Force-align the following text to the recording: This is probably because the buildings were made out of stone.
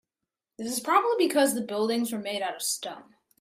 This 0.57 0.73
is 0.75 0.79
probably 0.79 1.27
because 1.27 1.53
the 1.53 1.61
buildings 1.61 2.11
were 2.11 2.17
made 2.17 2.41
out 2.41 2.55
of 2.55 2.63
stone. 2.63 3.13